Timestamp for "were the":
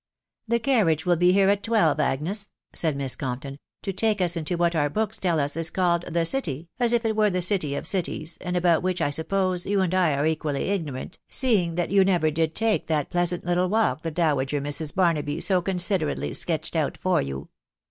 7.15-7.43